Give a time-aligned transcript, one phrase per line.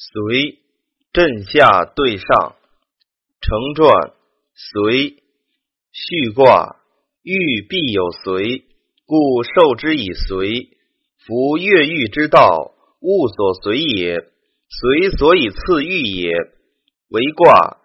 [0.00, 0.58] 随
[1.12, 2.54] 震下对上，
[3.40, 4.12] 成传
[4.54, 5.16] 随
[5.90, 6.76] 续卦，
[7.24, 8.62] 欲必有随，
[9.06, 10.68] 故受之以随。
[11.26, 14.24] 夫越狱之道，物所随也，
[14.68, 16.30] 随所以次欲也。
[17.08, 17.78] 为卦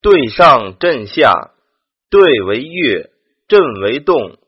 [0.00, 1.52] 对上震下，
[2.08, 3.10] 对为月，
[3.48, 4.38] 震为动，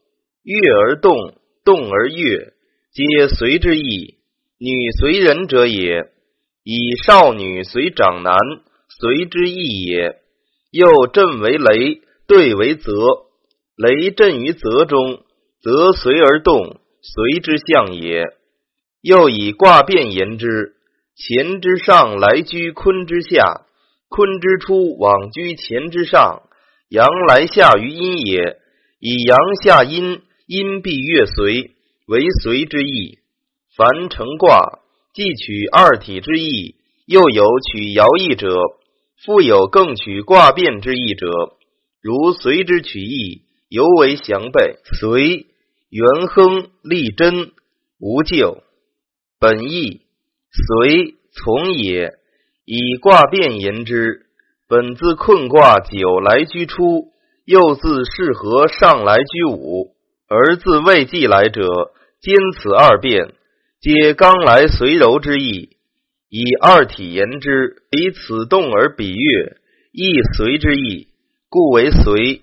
[0.44, 1.14] 月而动，
[1.62, 2.54] 动而月，
[2.94, 4.16] 皆随之意。
[4.58, 6.10] 女随人者也。
[6.64, 8.36] 以少女随长男，
[9.00, 10.16] 随之意也。
[10.70, 12.92] 又震为雷，兑为泽。
[13.76, 15.24] 雷震于泽中，
[15.60, 18.24] 则随而动，随之象也。
[19.00, 20.76] 又以卦变言之：
[21.16, 23.66] 乾之上来居坤之下，
[24.08, 26.42] 坤之出往居乾之上。
[26.88, 28.58] 阳来下于阴也。
[29.00, 31.72] 以阳下阴，阴必月随，
[32.06, 33.18] 为随之意。
[33.76, 34.81] 凡成卦。
[35.14, 38.48] 既取二体之意，又有取爻意者，
[39.22, 41.28] 复有更取卦变之意者。
[42.00, 44.76] 如随之取义，尤为详备。
[44.98, 45.46] 随
[45.90, 47.52] 元亨利贞，
[48.00, 48.62] 无咎。
[49.38, 50.00] 本意
[50.50, 52.14] 随从也。
[52.64, 54.26] 以卦变言之，
[54.66, 57.08] 本自困卦九来居初，
[57.44, 59.94] 又自适合上来居五，
[60.26, 63.34] 而自未既来者，兼此二变。
[63.82, 65.70] 皆刚来随柔之意，
[66.28, 69.56] 以二体言之，以此动而比喻，
[69.90, 71.08] 亦随之意，
[71.48, 72.42] 故为随。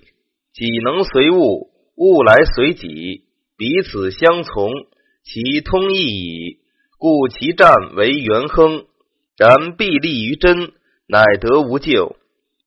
[0.52, 3.22] 己能随物，物来随己，
[3.56, 4.70] 彼此相从，
[5.24, 6.58] 其通义矣。
[6.98, 8.84] 故其战为元亨，
[9.38, 10.72] 然必立于真，
[11.06, 12.16] 乃得无咎。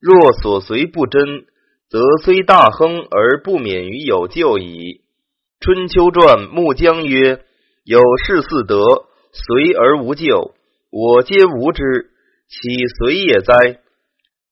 [0.01, 1.45] 若所随不真，
[1.91, 5.01] 则虽大亨而不免于有咎矣。
[5.59, 7.45] 春秋传木姜曰。
[7.85, 8.77] 有事四德，
[9.33, 10.53] 随而无咎，
[10.89, 12.11] 我皆无之，
[12.47, 13.81] 岂随也哉？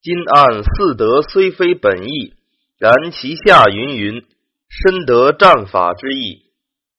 [0.02, 2.34] 今按四德虽非本意，
[2.78, 4.22] 然其下云云，
[4.68, 6.42] 深得战法之意。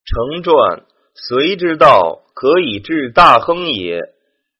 [0.05, 3.99] 成传随之道，可以治大亨也。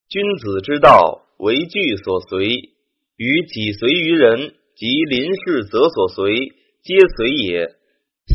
[0.09, 2.45] 君子之道，为具所随，
[3.17, 7.75] 与己随于人及临事则所随，皆随也。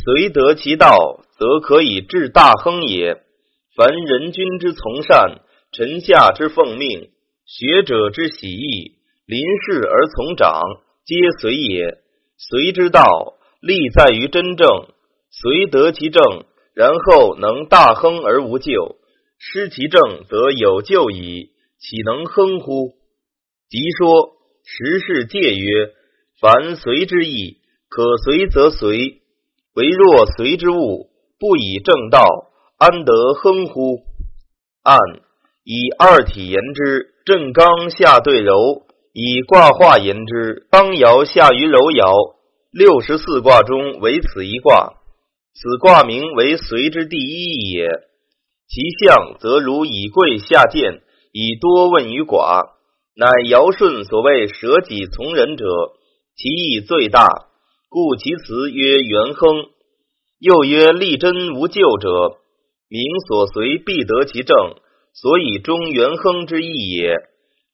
[0.04, 3.22] 随得其道，则可以治大亨也。
[3.78, 5.40] 凡人君之从善，
[5.70, 7.10] 臣下之奉命，
[7.46, 10.60] 学者之喜义，临事而从长，
[11.04, 11.98] 皆随也。
[12.36, 14.68] 随之道，利在于真正。
[15.30, 16.24] 随得其正，
[16.74, 18.96] 然后能大亨而无咎；
[19.38, 21.52] 失其正，则有咎矣。
[21.78, 22.96] 岂能亨乎？
[23.70, 24.32] 即说
[24.64, 25.92] 时事戒曰：
[26.40, 27.58] 凡随之意，
[27.88, 29.20] 可随则随；
[29.76, 32.47] 唯若随之物，不以正道。
[32.78, 34.04] 安得亨乎？
[34.84, 34.96] 按
[35.64, 42.36] 以二体言之，正刚下对柔；以卦化言之，刚爻下于柔爻。
[42.70, 44.94] 六十四卦中，唯此一卦。
[45.54, 47.88] 此卦名为随之第一也。
[48.68, 51.00] 其象则如以贵下贱，
[51.32, 52.74] 以多问于寡，
[53.16, 55.64] 乃尧舜所谓舍己从人者，
[56.36, 57.26] 其义最大，
[57.88, 59.66] 故其辞曰元亨。
[60.38, 62.38] 又曰立贞无咎者。
[62.88, 64.56] 民所随必得其正，
[65.12, 67.14] 所以中元亨之意也。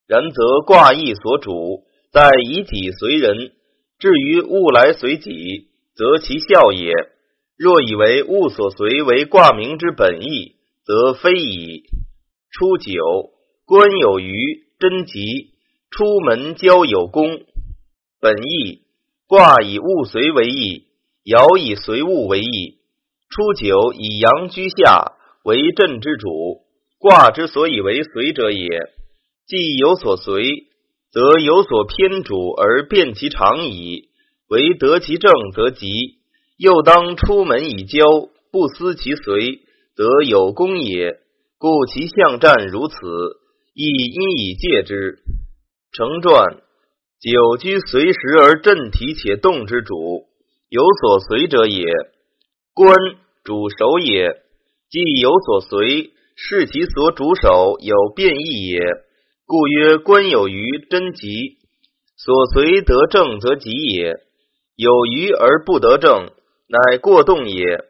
[0.06, 3.52] 然则卦意所主，在以己随人；
[3.98, 6.92] 至于物来随己，则其效也。
[7.56, 11.84] 若以为物所随为卦名之本意，则非矣。
[12.50, 12.92] 初九，
[13.64, 15.54] 官有余，贞吉。
[15.90, 17.40] 出门交有功。
[18.20, 18.82] 本意
[19.28, 20.88] 卦以物随为意，
[21.24, 22.78] 爻以随物为意。
[23.34, 26.60] 初九以阳居下为震之主，
[27.00, 28.68] 卦之所以为随者也。
[29.48, 30.68] 既有所随，
[31.10, 34.08] 则有所偏主而变其常矣。
[34.48, 35.88] 唯得其正则吉。
[36.56, 38.04] 又当出门以交，
[38.52, 39.62] 不思其随，
[39.96, 41.18] 则有功也。
[41.58, 42.94] 故其象战如此，
[43.74, 45.18] 亦因以戒之。
[45.90, 46.62] 成传
[47.20, 50.26] 久居随时而振体且动之主，
[50.68, 51.84] 有所随者也。
[52.74, 52.94] 官。
[53.44, 54.40] 主守也，
[54.88, 58.80] 既有所随，是其所主守有变异也。
[59.44, 61.58] 故曰：官有余，真吉。
[62.16, 64.14] 所随得正则吉也，
[64.76, 66.30] 有余而不得正，
[66.68, 67.84] 乃过动也。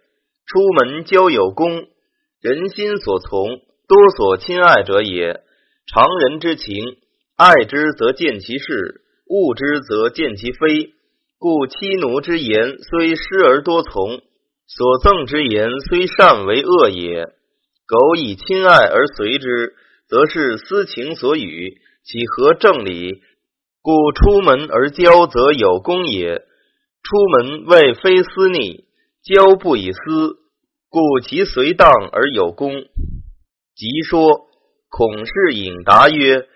[0.44, 1.86] 出门交有功，
[2.40, 5.40] 人心所从，多所亲爱者也。
[5.86, 6.96] 常人之情，
[7.36, 10.94] 爱之则见其事，恶之则见其非。
[11.38, 14.20] 故妻奴之言虽失而多从。
[14.66, 17.26] 所赠之言虽善为恶也，
[17.86, 19.74] 苟以亲爱而随之，
[20.08, 23.22] 则是私情所与，岂合正理？
[23.82, 26.42] 故出门而交，则有功也。
[27.02, 28.86] 出门为非私逆，
[29.22, 30.38] 交不以私，
[30.88, 32.72] 故其随当而有功。
[33.76, 34.46] 即说
[34.88, 36.46] 孔氏引答曰：“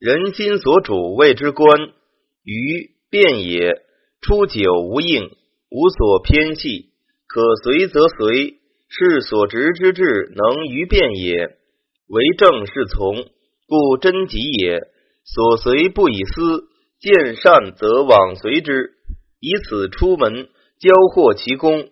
[0.00, 1.92] 人心所主，谓之官。
[2.42, 3.82] 于变也。
[4.20, 5.30] 出久无应，
[5.70, 6.91] 无所偏系，
[7.32, 8.58] 可随则随。
[8.94, 11.56] 是所执之志，能于变也。
[12.06, 13.24] 为政是从，
[13.66, 14.82] 故真吉也。
[15.24, 16.64] 所随不以私，
[17.00, 18.90] 见善则往随之。”
[19.40, 21.88] 以此出门，交获其功。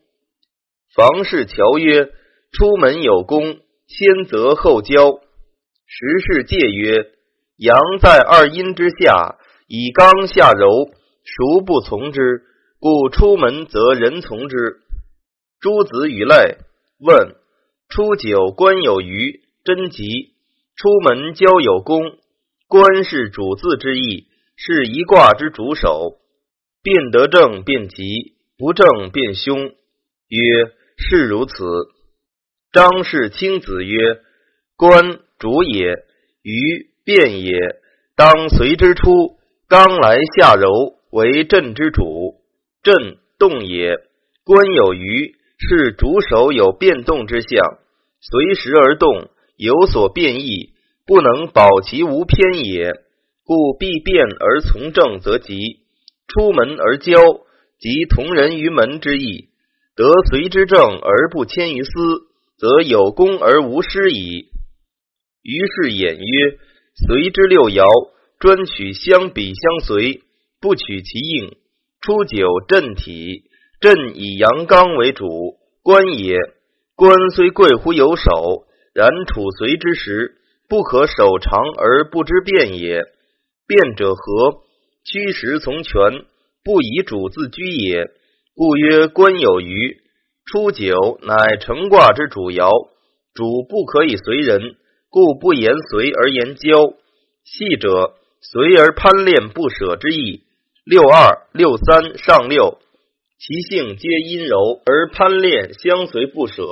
[0.94, 2.10] 房氏乔曰
[2.52, 5.20] ：“出门有功，先则后交。”
[5.88, 7.06] 时氏戒曰
[7.56, 10.68] ：“阳在二阴之下，以刚下柔，
[11.24, 12.42] 孰不从之？
[12.78, 14.80] 故出门则人从之。”
[15.60, 16.56] 诸子语类
[16.98, 17.36] 问
[17.90, 20.32] ：“初九官有余，贞吉；
[20.74, 22.00] 出门交有功，
[22.66, 24.26] 官是主字之意，
[24.56, 26.16] 是一卦之主首。”
[26.82, 29.74] 变得正变吉，不正变凶。
[30.28, 31.54] 曰：是如此。
[32.72, 34.22] 张氏亲子曰：
[34.76, 36.04] 官主也，
[36.42, 37.52] 余变也，
[38.16, 39.36] 当随之出。
[39.68, 42.40] 刚来下柔，为震之主。
[42.82, 43.98] 震动也。
[44.42, 45.36] 官有余，
[45.68, 47.78] 是主手有变动之象，
[48.20, 50.70] 随时而动，有所变异，
[51.06, 52.92] 不能保其无偏也。
[53.44, 55.56] 故必变而从正，则吉。
[56.28, 57.12] 出门而交，
[57.78, 59.48] 即同人于门之意；
[59.96, 61.90] 得随之正而不迁于私，
[62.56, 64.50] 则有功而无失矣。
[65.42, 66.58] 于是演曰：
[67.06, 67.84] 随之六爻，
[68.38, 70.22] 专取相比相随，
[70.60, 71.56] 不取其应。
[72.00, 73.49] 初九震体，
[73.80, 76.36] 朕以阳刚为主，官也。
[76.94, 80.36] 官虽贵乎有守，然处随之时，
[80.68, 83.04] 不可守长而不知变也。
[83.66, 84.60] 变者何？
[85.02, 85.94] 屈实从权，
[86.62, 88.10] 不以主自居也，
[88.54, 90.02] 故曰官有余。
[90.44, 92.68] 初九乃成卦之主爻，
[93.32, 94.74] 主不可以随人，
[95.08, 96.92] 故不言随而言交。
[97.44, 98.12] 细者
[98.42, 100.42] 随而攀恋不舍之意。
[100.84, 102.78] 六二、六三、上六，
[103.42, 106.62] 其性皆阴柔，而攀恋相随不舍，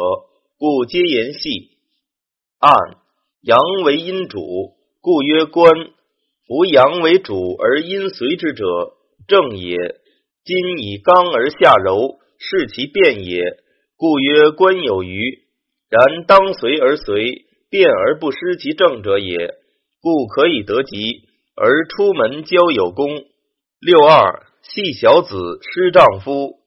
[0.58, 1.70] 故皆言细。
[2.58, 2.74] 按
[3.40, 5.72] 阳为阴主，故曰官。
[6.46, 8.66] 夫阳为主而阴随之者，
[9.26, 9.78] 正也。
[10.44, 13.40] 今以刚而下柔，是其变也。
[13.96, 15.44] 故曰官有余。
[15.88, 19.54] 然当随而随，变而不失其正者也。
[20.02, 21.22] 故可以得吉，
[21.56, 23.24] 而出门交有功。
[23.80, 26.58] 六二系小子失丈夫，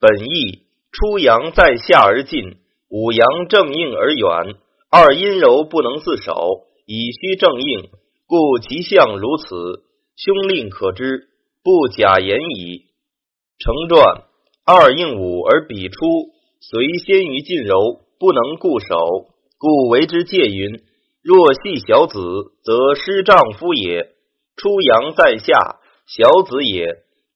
[0.00, 0.62] 本意
[0.92, 2.56] 出阳在下而进，
[2.88, 4.56] 五阳正应而远，
[4.90, 7.90] 二阴柔不能自守，以虚正应。
[8.26, 9.84] 故其象如此，
[10.16, 11.28] 凶令可知，
[11.64, 12.84] 不假言矣。
[13.58, 14.24] 成传
[14.64, 15.98] 二应五而比出，
[16.60, 20.82] 随先于进柔，不能固守，故为之戒云：
[21.22, 22.20] 若系小子，
[22.62, 24.12] 则失丈夫也。
[24.56, 26.84] 出阳在下，小子也；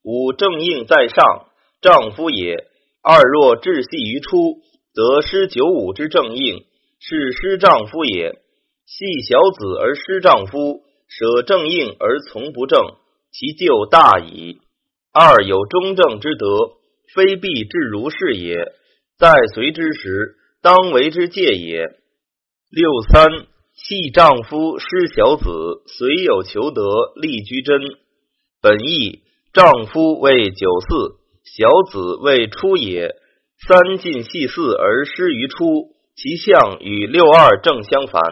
[0.02, 1.46] 五正应在上，
[1.80, 2.66] 丈夫也。
[3.02, 4.60] 二若窒系于出，
[4.94, 6.64] 则失九五之正应，
[7.00, 8.38] 是失丈夫也。
[8.86, 12.80] 系小子而失丈夫，舍正应而从不正，
[13.32, 14.58] 其咎大矣。
[15.12, 16.46] 二有中正之德，
[17.14, 18.72] 非必至如是也。
[19.18, 21.90] 在随之时，当为之戒也。
[22.70, 26.82] 六三系丈夫失小子，虽有求得，
[27.16, 27.80] 立居贞。
[28.60, 29.20] 本意
[29.52, 33.14] 丈夫为九四，小子为初也。
[33.68, 38.22] 三进系四而失于初，其象与六二正相反。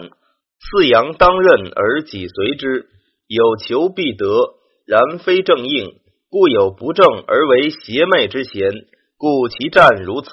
[0.58, 2.86] 四阳当任而己随之，
[3.28, 4.54] 有求必得，
[4.86, 5.92] 然非正应，
[6.30, 8.70] 故有不正而为邪魅之嫌，
[9.18, 10.30] 故其战如此，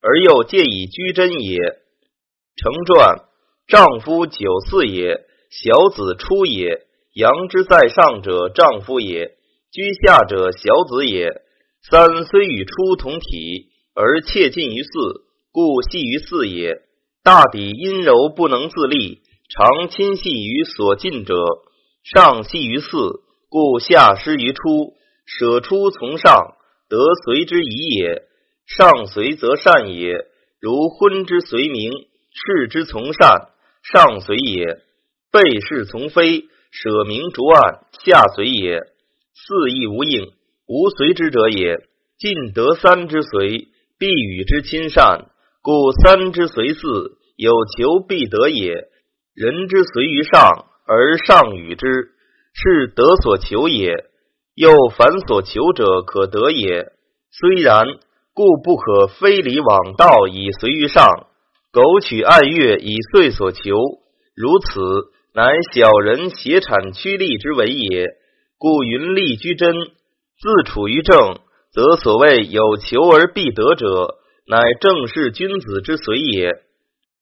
[0.00, 1.58] 而又借以居真也。
[2.56, 3.18] 成传
[3.66, 6.86] 丈夫九四也，小子出也。
[7.14, 9.33] 阳之在上者丈夫也，
[9.74, 11.42] 居下者小子也。
[11.90, 14.90] 三虽与出同体，而切近于四，
[15.50, 16.82] 故系于四也。
[17.24, 19.22] 大抵阴柔不能自立。
[19.48, 21.34] 常亲系于所近者，
[22.04, 22.86] 上系于四，
[23.48, 24.94] 故下失于出。
[25.26, 26.54] 舍出从上，
[26.88, 28.22] 得随之宜也。
[28.66, 30.24] 上随则善也，
[30.60, 31.90] 如昏之随明，
[32.32, 33.50] 视之从善，
[33.82, 34.78] 上随也；
[35.32, 38.93] 背视从非，舍明逐暗，下随也。
[39.34, 40.32] 四亦无应，
[40.66, 41.76] 无随之者也。
[42.16, 45.26] 尽得三之随，必与之亲善，
[45.60, 46.80] 故三之随四，
[47.36, 48.72] 有求必得也。
[49.34, 51.86] 人之随于上而上与之，
[52.54, 54.06] 是得所求也。
[54.54, 56.92] 又凡所求者可得也。
[57.32, 57.84] 虽然，
[58.32, 61.08] 故不可非礼枉道以随于上，
[61.72, 63.74] 苟取爱乐以遂所求。
[64.36, 64.80] 如此，
[65.34, 68.06] 乃小人挟产趋利之为也。
[68.58, 71.40] 故云利居真，自处于正，
[71.72, 76.52] 则所谓有求而必得者，乃正是君子之随也。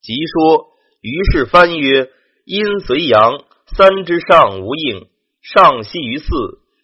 [0.01, 0.67] 即说，
[1.01, 2.09] 于是翻曰：
[2.45, 5.07] 阴随阳，三之上无应，
[5.41, 6.25] 上系于四。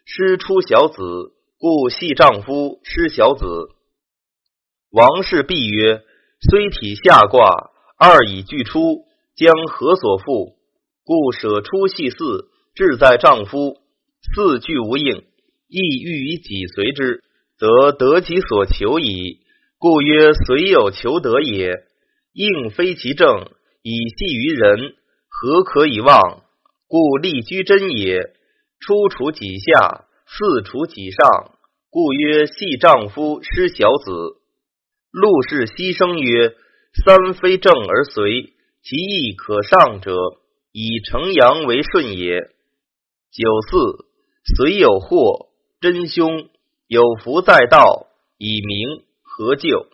[0.06, 1.02] 师出小子，
[1.60, 3.46] 故系丈夫师小子。
[4.92, 6.02] 王氏必曰：
[6.50, 10.58] 虽体下卦，二以俱出，将何所负？
[11.06, 13.78] 故舍出系四，志在丈夫。
[14.22, 15.24] 四俱无应，
[15.68, 17.24] 亦欲以己随之，
[17.58, 19.40] 则得其所求矣。
[19.78, 21.86] 故曰：随有求得也。
[22.34, 23.50] 应非其正，
[23.82, 24.94] 以系于人，
[25.30, 26.44] 何可以忘？
[26.88, 28.34] 故立居真也。
[28.80, 31.58] 出处己下，四处己上，
[31.90, 34.12] 故曰系丈夫失小子。
[35.12, 36.56] 陆氏牺牲曰：
[37.06, 40.14] 三非正而随，其义可上者，
[40.72, 42.42] 以成阳为顺也。
[43.32, 44.09] 九四
[44.56, 45.48] 虽有祸，
[45.80, 46.50] 真凶
[46.88, 49.86] 有福在道，以明何救？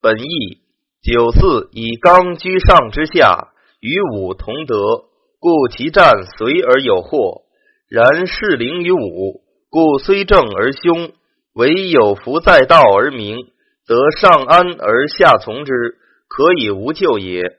[0.00, 0.60] 本意
[1.02, 5.04] 九四以刚居上之下，与武同德，
[5.38, 7.42] 故其战随而有祸。
[7.88, 11.12] 然适灵于武，故虽正而凶，
[11.52, 13.36] 唯有福在道而明，
[13.84, 17.58] 则上安而下从之，可以无咎也。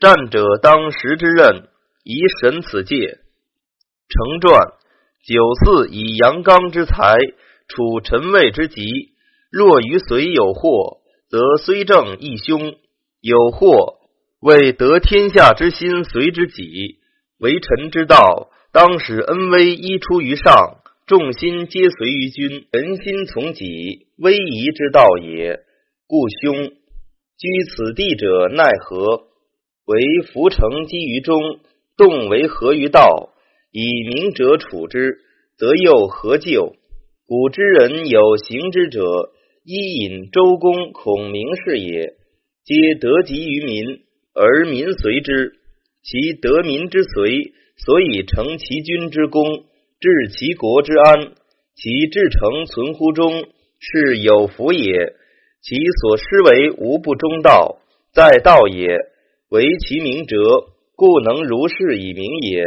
[0.00, 1.68] 战者当时之任，
[2.04, 3.18] 以审此戒。
[4.08, 4.72] 成传
[5.28, 7.18] 九四以阳刚之才，
[7.68, 9.12] 处臣位之极。
[9.50, 12.76] 若于随有祸，则虽正亦凶。
[13.20, 13.98] 有祸
[14.40, 16.96] 为得天下之心随之己，
[17.38, 18.48] 为臣之道。
[18.72, 25.60] 当使恩威依出于上，众心皆随于君，人心从己，威仪之道也。
[26.06, 26.70] 故兄
[27.36, 29.24] 居此地者奈何？
[29.84, 31.38] 为浮城积于中，
[31.98, 33.34] 动为合于道，
[33.70, 35.18] 以明者处之，
[35.56, 36.74] 则又何救？
[37.26, 39.30] 古之人有行之者，
[39.64, 42.14] 伊尹、周公、孔明是也，
[42.64, 43.84] 皆得及于民，
[44.34, 45.52] 而民随之，
[46.02, 47.52] 其得民之随。
[47.76, 49.44] 所以成其君之功，
[50.00, 51.32] 治其国之安，
[51.76, 53.44] 其至诚存乎中，
[53.78, 55.14] 是有福也。
[55.62, 57.78] 其所施为无不中道，
[58.12, 58.96] 在道也。
[59.50, 60.38] 为其明哲，
[60.96, 62.64] 故能如是以明也。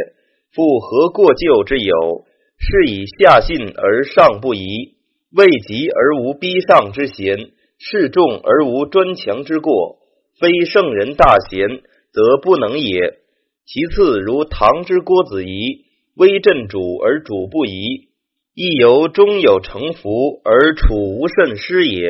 [0.54, 2.26] 复何过旧之有？
[2.58, 4.94] 是以下信而上不疑，
[5.32, 9.98] 未及而无逼上之嫌，示众而无专强之过。
[10.38, 11.80] 非圣人大贤，
[12.12, 13.18] 则不能也。
[13.64, 18.08] 其次，如唐之郭子仪，威震主而主不疑，
[18.54, 22.08] 亦由中有成服而处无甚失也。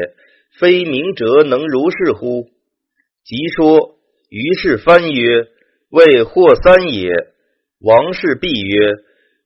[0.59, 2.49] 非明哲能如是乎？
[3.25, 3.95] 即说，
[4.29, 5.47] 于是翻曰
[5.89, 7.09] ：“为或三也。”
[7.85, 8.79] 王氏必曰：“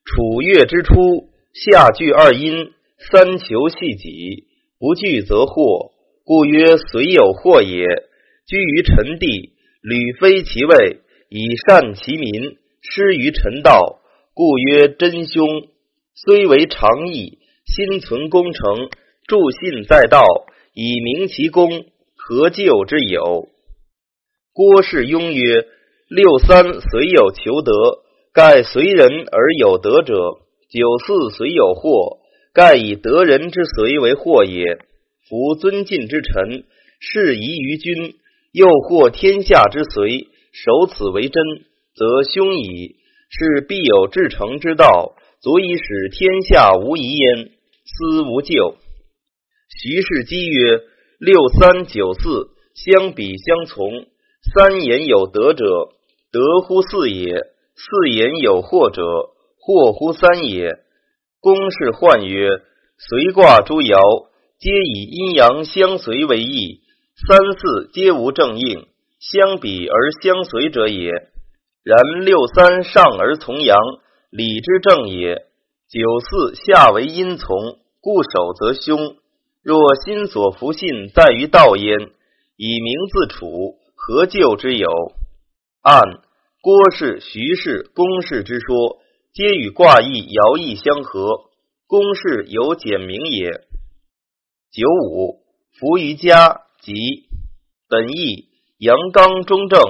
[0.05, 4.45] 楚月之初，下聚二阴，三求系己，
[4.79, 7.87] 不聚则祸，故曰随有祸也。
[8.47, 13.99] 居于臣地，屡非其位。”以善其民，失于臣道，
[14.33, 15.45] 故曰真凶。
[16.15, 18.91] 虽为常义，心存功成，
[19.27, 20.25] 助信在道，
[20.73, 23.49] 以明其功，何救之有？
[24.53, 25.67] 郭氏庸曰：
[26.09, 27.73] 六三虽有求得，
[28.37, 30.13] 盖随人而有德者；
[30.69, 32.19] 九四虽有祸，
[32.53, 34.77] 盖以得人之随为祸也。
[35.27, 36.65] 夫尊敬之臣，
[37.01, 38.15] 适宜于君，
[38.53, 40.29] 又获天下之随。
[40.53, 41.43] 守此为真，
[41.95, 42.97] 则凶矣。
[43.31, 47.51] 是必有至诚之道，足以使天下无疑焉，
[47.87, 48.77] 斯无咎。
[49.81, 50.81] 徐氏基曰：
[51.19, 54.05] 六三九四相比相从，
[54.55, 55.89] 三言有德者，
[56.31, 59.03] 德乎四也；四言有惑者，
[59.61, 60.73] 祸乎三也。
[61.41, 62.49] 公氏患曰：
[62.97, 64.29] 随卦诸爻，
[64.59, 66.81] 皆以阴阳相随为义，
[67.29, 68.87] 三四皆无正应。
[69.19, 71.11] 相比而相随者也。
[71.83, 73.79] 然六三上而从阳，
[74.31, 75.47] 理之正也。
[75.89, 79.17] 九四下为阴从，故守则凶。
[79.63, 82.11] 若心所服信在于道焉，
[82.57, 84.89] 以明自处，何救之有？
[85.83, 86.01] 按
[86.67, 88.99] 郭氏、徐氏、公氏之说，
[89.33, 91.45] 皆与卦意、爻意相合。
[91.87, 93.53] 公氏有简明也。
[94.73, 95.45] 九五
[95.79, 96.93] 伏于家，即
[97.89, 98.49] 本意。
[98.79, 99.81] 阳刚中正，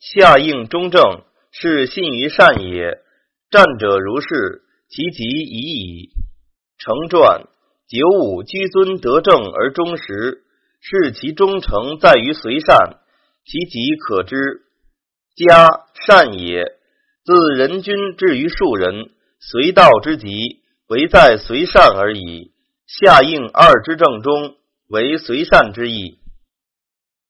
[0.00, 1.02] 下应中正，
[1.50, 3.02] 是信于善也。
[3.50, 6.12] 战者如是，其吉已矣。
[6.78, 7.46] 成传
[7.86, 10.44] 九五居尊得正而忠实，
[10.80, 13.00] 是其忠诚在于随善，
[13.44, 14.62] 其吉可知。
[15.34, 16.64] 家善也，
[17.24, 19.10] 自人君至于庶人，
[19.40, 22.52] 随道之极，唯在随善而已。
[22.86, 24.56] 下应二之正中，
[24.88, 26.18] 为随善之意。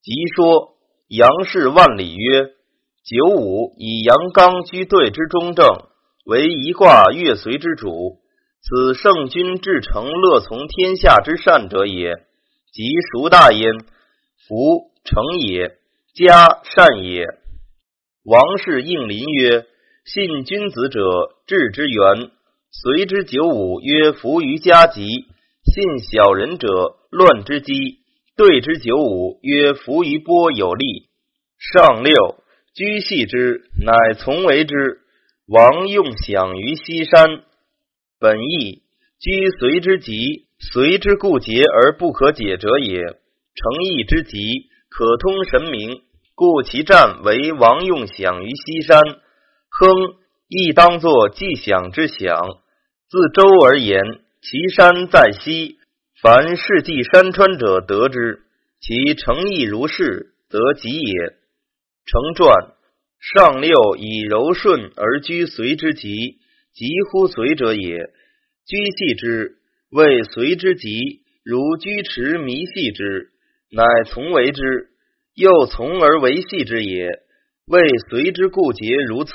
[0.02, 0.74] 即说
[1.06, 2.46] 杨氏万里曰：
[3.04, 5.68] 九五以阳刚居对之中正，
[6.24, 8.18] 为一卦月随之主。
[8.62, 12.14] 此圣君至诚乐从天下之善者也，
[12.72, 12.82] 即
[13.12, 13.72] 孰大焉？
[14.48, 15.76] 夫成也，
[16.14, 17.26] 家善也。
[18.24, 19.66] 王氏应临曰：
[20.04, 21.00] 信君子者，
[21.44, 22.30] 治之源；
[22.70, 25.02] 随之九五曰：福于家吉。
[25.64, 26.68] 信小人者，
[27.10, 27.72] 乱之基；
[28.36, 31.08] 对之九五曰：福于波有利。
[31.58, 32.14] 上六
[32.74, 35.00] 居系之，乃从为之。
[35.48, 37.42] 王用享于西山。
[38.20, 38.82] 本意
[39.18, 43.02] 居随之极，随之故结而不可解者也。
[43.02, 46.02] 诚意之极，可通神明，
[46.42, 49.00] 故其战为王用享于西山。
[49.68, 50.16] 亨
[50.48, 52.36] 亦当作既享之享。
[53.08, 54.02] 自周而言，
[54.40, 55.78] 其山在西，
[56.20, 58.40] 凡世纪山川者得之。
[58.80, 61.14] 其诚意如是，则吉也。
[62.06, 62.72] 成传
[63.20, 66.38] 上六以柔顺而居随之极。
[66.74, 67.98] 急乎随者也，
[68.66, 69.58] 居系之
[69.92, 73.30] 谓随之急，如居持迷系之，
[73.70, 74.88] 乃从为之，
[75.34, 77.06] 又从而为系之也，
[77.66, 79.32] 谓随之故节如此。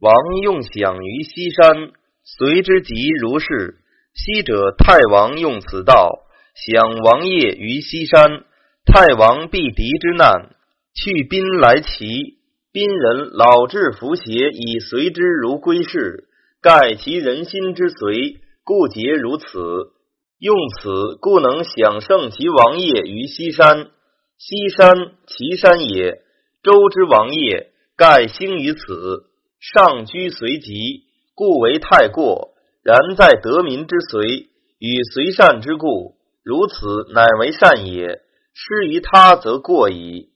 [0.00, 1.92] 王用享于西山，
[2.24, 3.76] 随之急如是。
[4.14, 6.20] 昔者太王用此道，
[6.54, 8.44] 享王业于西山，
[8.84, 10.56] 太王避敌之难，
[10.94, 12.38] 去兵来齐，
[12.72, 16.24] 兵人老至服邪，以随之如归士。
[16.62, 19.46] 盖其人心之随，故节如此。
[20.40, 23.90] 用此，故能享胜其王业于西山。
[24.38, 24.94] 西山，
[25.26, 26.22] 其山也。
[26.62, 29.30] 周之王业，盖兴于此。
[29.58, 32.52] 上居随吉，故为太过。
[32.82, 38.20] 然在得民之随，与随善之故，如此乃为善也。
[38.52, 40.28] 失于他，则过矣。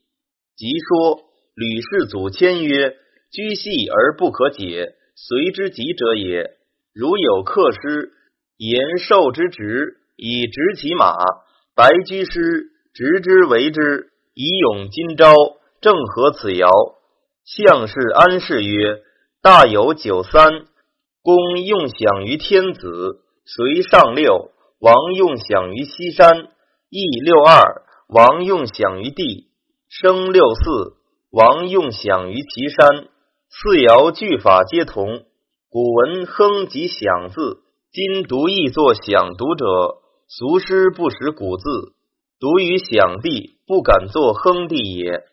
[0.55, 1.21] 即说
[1.53, 2.95] 吕氏祖谦曰：
[3.31, 4.95] 居细而不可解。
[5.15, 6.57] 随之吉者也。
[6.93, 8.13] 如有客师
[8.57, 11.13] 言受之职，以执其马；
[11.75, 15.33] 白居师执之为之，以永今朝。
[15.81, 16.69] 正合此爻。
[17.43, 19.01] 相氏安氏曰：
[19.41, 20.67] 大有九三，
[21.23, 26.49] 公用享于天子，随上六；王用享于西山，
[26.91, 29.47] 义六二；王用享于地，
[29.89, 30.93] 生六四；
[31.31, 33.07] 王用享于岐山。
[33.49, 35.23] 四爻句法皆同，
[35.67, 39.65] 古文亨即享字，今读易作享读者，
[40.27, 41.63] 俗诗不识古字，
[42.41, 45.25] 读于享地，不敢作亨地也。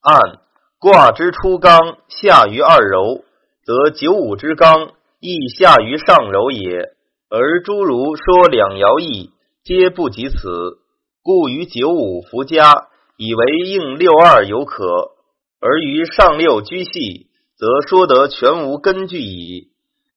[0.00, 0.40] 按
[0.80, 3.22] 卦之初刚下于二柔，
[3.64, 6.96] 则九五之刚亦下于上柔也。
[7.30, 9.30] 而诸如说两爻易，
[9.62, 10.80] 皆不及此，
[11.22, 15.12] 故于九五伏家，以为应六二有可，
[15.60, 17.28] 而于上六居系。
[17.56, 19.68] 则说得全无根据矣。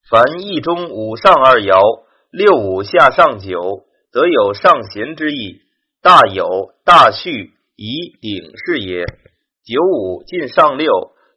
[0.10, 1.78] 凡易中五上二爻，
[2.32, 5.62] 六五下上九，则有上贤之意。
[6.06, 9.06] 大有大序以鼎是也。
[9.64, 10.92] 九五进上六，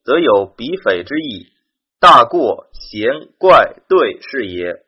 [0.04, 1.46] 则有比匪之意。
[1.98, 4.82] 大过贤怪对是也。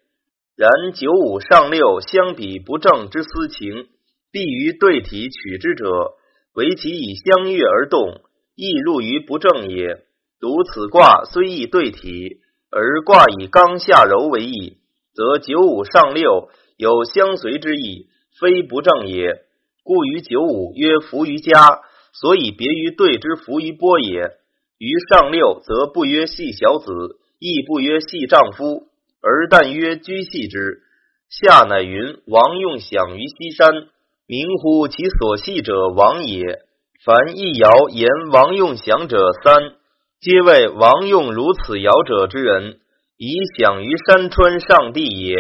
[0.55, 3.89] 然九五上六相比不正之私情，
[4.31, 6.13] 必于对体取之者，
[6.53, 8.21] 唯其以相悦而动，
[8.55, 10.05] 亦入于不正也。
[10.41, 14.77] 读此卦虽易对体，而卦以刚下柔为意，
[15.15, 19.47] 则九五上六有相随之意，非不正也。
[19.85, 21.81] 故于九五曰福于家，
[22.13, 24.31] 所以别于对之福于波也。
[24.79, 26.93] 于上六则不曰系小子，
[27.39, 28.89] 亦不曰系丈夫，
[29.23, 30.83] 而但曰居系之。
[31.29, 33.89] 下乃云王用享于西山，
[34.27, 36.61] 明乎其所系者王也。
[37.05, 39.75] 凡一爻言王用享者三。
[40.21, 42.81] 皆谓王用如此爻者之人，
[43.17, 45.37] 以享于山川上帝也，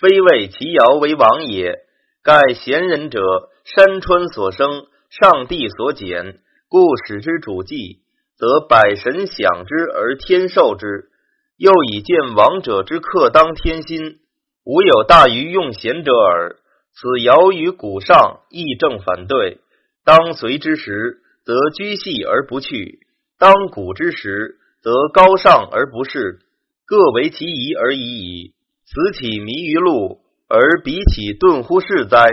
[0.00, 1.78] 非谓其爻为王也。
[2.22, 3.20] 盖贤人者，
[3.64, 8.00] 山川所生，上帝所减，故使之主祭，
[8.36, 11.10] 则百神享之而天受之。
[11.56, 14.20] 又以见王者之克当天心，
[14.64, 16.56] 无有大于用贤者耳。
[16.92, 19.58] 此爻与古上亦正反对。
[20.04, 23.00] 当随之时，则居系而不去。
[23.38, 26.40] 当古之时，则高尚而不是，
[26.86, 28.54] 各为其宜而已矣。
[28.86, 32.26] 此岂迷于路，而彼岂顿乎世哉？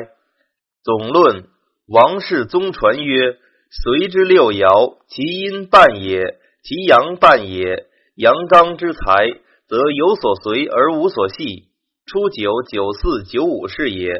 [0.88, 1.44] 总论
[1.90, 3.36] 王氏宗传曰：
[3.70, 7.88] 隋之六爻，其阴半也，其阳半也。
[8.16, 9.28] 阳刚之才，
[9.68, 11.66] 则有所随而无所系。
[12.06, 14.14] 初九、九四、九五是也。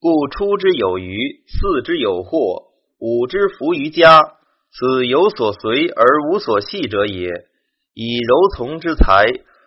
[0.00, 2.64] 故初之有余，四之有祸，
[2.98, 4.20] 五之福于家。
[4.70, 7.30] 此有所随而无所系者也。
[7.94, 9.24] 以柔从之才，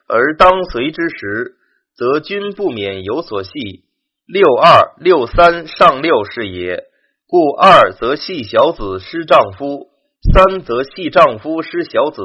[0.07, 1.55] 而当随之时。
[1.95, 3.85] 则君不免有所系。
[4.27, 6.83] 六二六三上六是也。
[7.27, 9.87] 故二则系小子失丈夫，
[10.33, 12.23] 三则系丈夫失小子，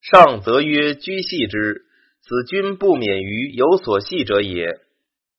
[0.00, 1.82] 上则曰居系之。
[2.22, 4.66] 此君不免于有所系者也。